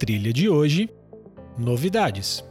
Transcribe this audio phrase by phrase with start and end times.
[0.00, 0.88] trilha de hoje:
[1.58, 2.42] novidades.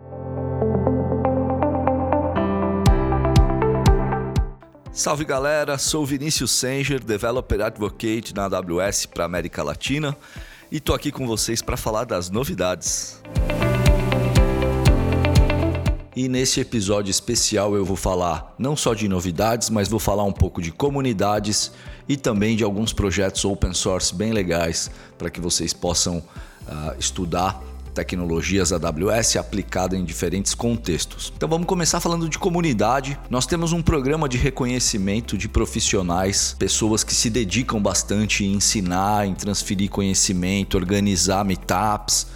[4.92, 10.16] Salve galera, sou Vinícius Sanger, Developer Advocate na AWS para América Latina
[10.72, 13.20] e tô aqui com vocês para falar das novidades.
[16.16, 20.34] E nesse episódio especial eu vou falar não só de novidades, mas vou falar um
[20.34, 21.72] pouco de comunidades
[22.08, 26.22] e também de alguns projetos open source bem legais para que vocês possam
[26.70, 27.62] uh, estudar
[27.94, 31.34] tecnologias AWS aplicada em diferentes contextos.
[31.36, 33.20] Então vamos começar falando de comunidade.
[33.30, 39.28] Nós temos um programa de reconhecimento de profissionais, pessoas que se dedicam bastante em ensinar,
[39.28, 42.28] em transferir conhecimento, organizar meetups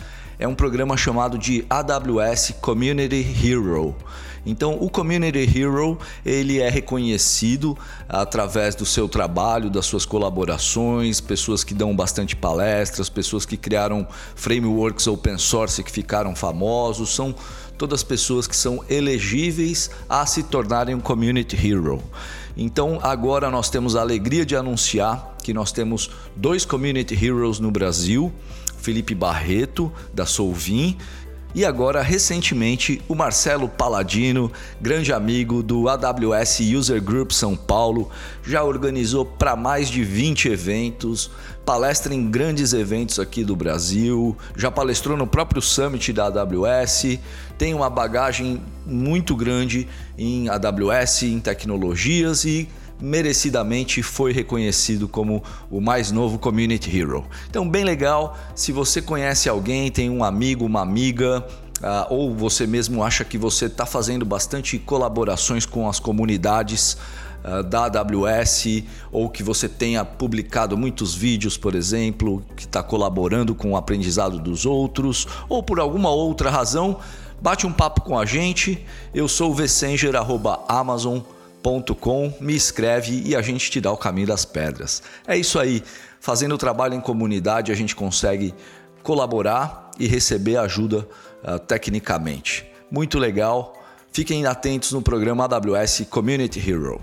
[0.43, 3.95] é um programa chamado de AWS Community Hero.
[4.45, 7.77] Então, o Community Hero ele é reconhecido
[8.09, 14.05] através do seu trabalho, das suas colaborações, pessoas que dão bastante palestras, pessoas que criaram
[14.35, 17.33] frameworks open source que ficaram famosos, são
[17.77, 22.03] todas pessoas que são elegíveis a se tornarem um Community Hero.
[22.57, 27.71] Então, agora nós temos a alegria de anunciar que nós temos dois Community Heroes no
[27.71, 28.29] Brasil.
[28.83, 30.97] Felipe Barreto, da Solvin,
[31.55, 38.09] e agora, recentemente, o Marcelo Paladino, grande amigo do AWS User Group São Paulo,
[38.43, 41.29] já organizou para mais de 20 eventos,
[41.63, 47.19] palestra em grandes eventos aqui do Brasil, já palestrou no próprio Summit da AWS,
[47.55, 52.67] tem uma bagagem muito grande em AWS, em tecnologias e
[53.01, 57.25] merecidamente foi reconhecido como o mais novo Community Hero.
[57.49, 58.37] Então, bem legal.
[58.55, 61.45] Se você conhece alguém, tem um amigo, uma amiga,
[61.83, 66.95] Uh, ou você mesmo acha que você está fazendo bastante colaborações com as comunidades
[67.43, 73.53] uh, da AWS, ou que você tenha publicado muitos vídeos, por exemplo, que está colaborando
[73.53, 76.99] com o aprendizado dos outros, ou por alguma outra razão,
[77.41, 78.85] bate um papo com a gente.
[79.13, 81.42] Eu sou o vsenger.amazon.com
[81.95, 85.01] com, me escreve e a gente te dá o caminho das pedras.
[85.25, 85.81] É isso aí.
[86.19, 88.53] Fazendo o trabalho em comunidade, a gente consegue
[89.01, 91.07] colaborar e receber ajuda
[91.43, 92.65] uh, tecnicamente.
[92.91, 93.73] Muito legal.
[94.11, 97.01] Fiquem atentos no programa AWS Community Hero.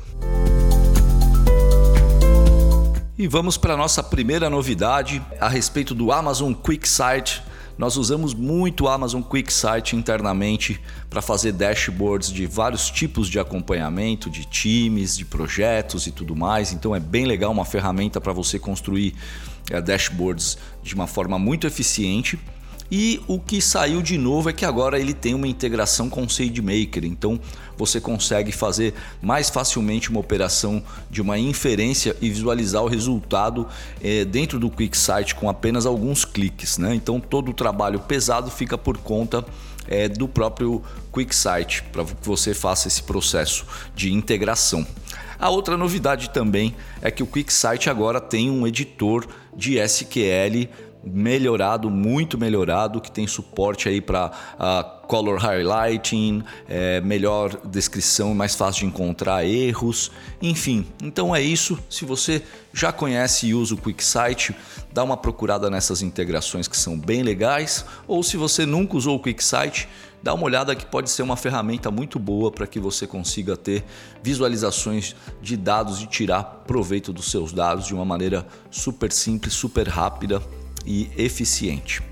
[3.19, 7.43] E vamos para a nossa primeira novidade a respeito do Amazon QuickSight
[7.81, 14.29] nós usamos muito o Amazon QuickSight internamente para fazer dashboards de vários tipos de acompanhamento,
[14.29, 16.75] de times, de projetos e tudo mais.
[16.75, 19.15] Então é bem legal uma ferramenta para você construir
[19.71, 22.39] é, dashboards de uma forma muito eficiente
[22.91, 26.29] e o que saiu de novo é que agora ele tem uma integração com o
[26.29, 27.39] SageMaker, então
[27.77, 33.67] você consegue fazer mais facilmente uma operação de uma inferência e visualizar o resultado
[34.03, 36.79] é, dentro do QuickSight com apenas alguns cliques.
[36.79, 36.95] Né?
[36.95, 39.45] Então todo o trabalho pesado fica por conta
[39.87, 43.65] é, do próprio QuickSight para que você faça esse processo
[43.95, 44.87] de integração.
[45.39, 49.27] A outra novidade também é que o QuickSight agora tem um editor
[49.57, 50.69] de SQL
[51.03, 58.35] melhorado, muito melhorado, que tem suporte aí para uh, ah, color highlighting, é, melhor descrição,
[58.35, 60.87] mais fácil de encontrar erros, enfim.
[61.03, 61.79] Então é isso.
[61.89, 64.55] Se você já conhece e usa o QuickSight,
[64.93, 69.21] dá uma procurada nessas integrações que são bem legais, ou se você nunca usou o
[69.21, 69.89] QuickSight,
[70.23, 73.83] dá uma olhada que pode ser uma ferramenta muito boa para que você consiga ter
[74.23, 79.89] visualizações de dados e tirar proveito dos seus dados de uma maneira super simples, super
[79.89, 80.43] rápida
[80.87, 82.03] e eficiente.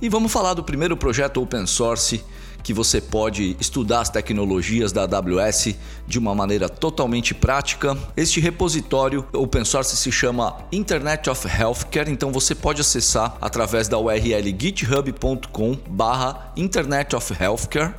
[0.00, 2.24] E vamos falar do primeiro projeto open source
[2.62, 5.74] que você pode estudar as tecnologias da AWS
[6.06, 7.96] de uma maneira totalmente prática.
[8.16, 13.98] Este repositório open source se chama Internet of Healthcare, então você pode acessar através da
[13.98, 17.94] URL github.com/barra Internet of Healthcare.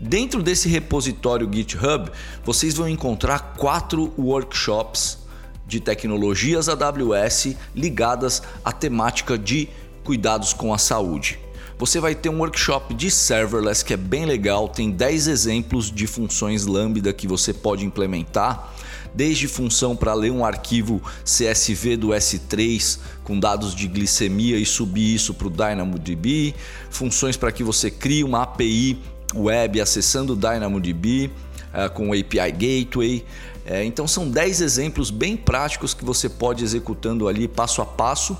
[0.00, 2.10] Dentro desse repositório GitHub,
[2.44, 5.27] vocês vão encontrar quatro workshops
[5.68, 9.68] de tecnologias AWS ligadas à temática de
[10.02, 11.38] cuidados com a saúde.
[11.78, 16.08] Você vai ter um workshop de serverless que é bem legal, tem 10 exemplos de
[16.08, 18.74] funções Lambda que você pode implementar,
[19.14, 25.14] desde função para ler um arquivo CSV do S3 com dados de glicemia e subir
[25.14, 26.54] isso para o DynamoDB,
[26.90, 28.98] funções para que você crie uma API
[29.34, 31.30] web acessando o DynamoDB
[31.68, 33.24] uh, com o API Gateway,
[33.70, 38.34] é, então são 10 exemplos bem práticos que você pode executando ali passo a passo.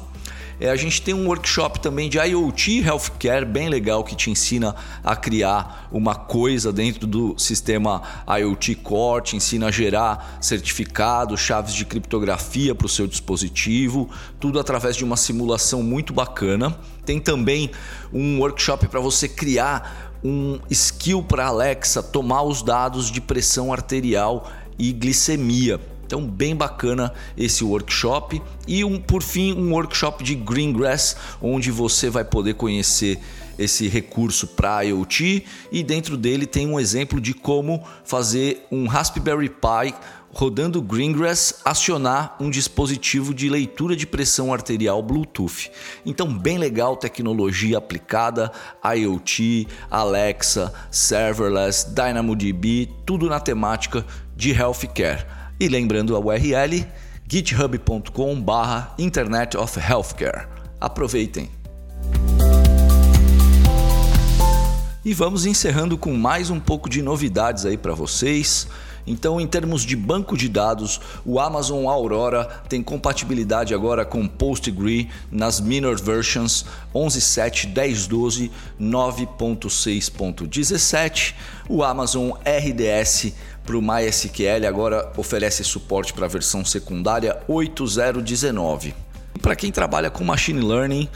[0.58, 4.74] é, a gente tem um workshop também de IoT Healthcare bem legal que te ensina
[5.04, 11.74] a criar uma coisa dentro do sistema IoT Core, te ensina a gerar certificados, chaves
[11.74, 14.08] de criptografia para o seu dispositivo,
[14.40, 16.74] tudo através de uma simulação muito bacana.
[17.04, 17.70] Tem também
[18.10, 24.50] um workshop para você criar um skill para Alexa tomar os dados de pressão arterial
[24.78, 25.80] e glicemia.
[26.06, 28.40] Então, bem bacana esse workshop.
[28.66, 33.20] E um, por fim, um workshop de Greengrass, onde você vai poder conhecer
[33.58, 39.48] esse recurso para IoT e dentro dele tem um exemplo de como fazer um Raspberry
[39.48, 39.92] Pi
[40.32, 45.70] rodando Greengrass acionar um dispositivo de leitura de pressão arterial Bluetooth.
[46.04, 48.52] Então, bem legal, tecnologia aplicada,
[48.84, 54.04] IoT, Alexa, serverless, DynamoDB, tudo na temática
[54.36, 55.26] de healthcare.
[55.58, 56.86] E lembrando a URL
[57.30, 60.48] github.com/barra Internet of Healthcare.
[60.80, 61.50] Aproveitem!
[65.04, 68.68] E vamos encerrando com mais um pouco de novidades aí para vocês.
[69.08, 75.08] Então, em termos de banco de dados, o Amazon Aurora tem compatibilidade agora com PostgreSQL
[75.32, 78.50] nas minor versions 11.7, 10.12,
[78.80, 81.34] 9.6.17.
[81.68, 83.32] O Amazon RDS
[83.64, 88.94] para o MySQL agora oferece suporte para a versão secundária 8.0.19.
[89.40, 91.08] Para quem trabalha com machine learning,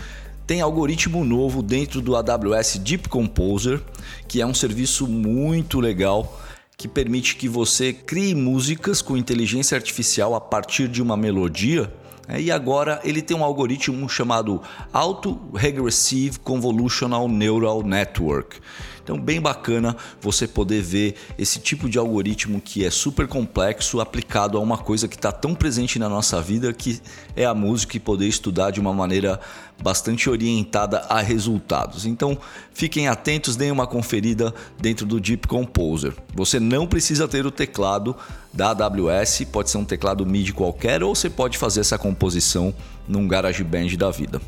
[0.46, 3.80] tem algoritmo novo dentro do AWS Deep Composer,
[4.28, 6.40] que é um serviço muito legal
[6.82, 11.88] que permite que você crie músicas com inteligência artificial a partir de uma melodia.
[12.28, 12.40] Né?
[12.42, 14.60] E agora ele tem um algoritmo chamado
[14.92, 18.60] Auto Regressive Convolutional Neural Network.
[19.02, 24.56] Então, bem bacana você poder ver esse tipo de algoritmo que é super complexo aplicado
[24.56, 27.00] a uma coisa que está tão presente na nossa vida que
[27.34, 29.40] é a música e poder estudar de uma maneira
[29.82, 32.06] bastante orientada a resultados.
[32.06, 32.38] Então,
[32.72, 36.14] fiquem atentos, deem uma conferida dentro do Deep Composer.
[36.34, 38.14] Você não precisa ter o teclado
[38.52, 42.74] da AWS, pode ser um teclado MIDI qualquer ou você pode fazer essa composição
[43.08, 44.40] num GarageBand da vida.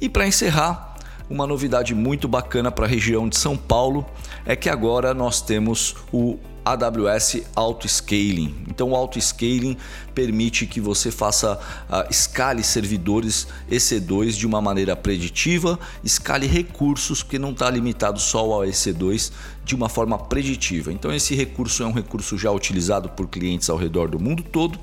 [0.00, 0.91] E para encerrar,
[1.28, 4.06] uma novidade muito bacana para a região de São Paulo
[4.44, 8.54] é que agora nós temos o AWS Auto Scaling.
[8.68, 9.76] Então, o Auto Scaling
[10.14, 17.38] permite que você faça uh, escale servidores EC2 de uma maneira preditiva, escale recursos, que
[17.38, 19.32] não está limitado só ao EC2,
[19.64, 20.92] de uma forma preditiva.
[20.92, 24.78] Então, esse recurso é um recurso já utilizado por clientes ao redor do mundo todo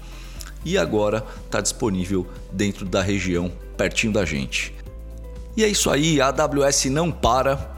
[0.66, 4.74] e agora está disponível dentro da região, pertinho da gente.
[5.56, 7.76] E é isso aí, a AWS não para.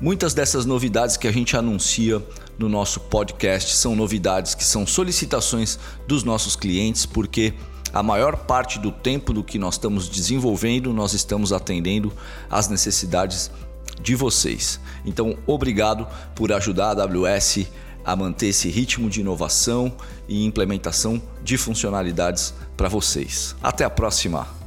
[0.00, 2.22] Muitas dessas novidades que a gente anuncia
[2.58, 7.54] no nosso podcast são novidades que são solicitações dos nossos clientes, porque
[7.92, 12.12] a maior parte do tempo do que nós estamos desenvolvendo, nós estamos atendendo
[12.50, 13.50] às necessidades
[14.00, 14.80] de vocês.
[15.06, 17.66] Então, obrigado por ajudar a AWS
[18.04, 19.92] a manter esse ritmo de inovação
[20.28, 23.56] e implementação de funcionalidades para vocês.
[23.62, 24.63] Até a próxima!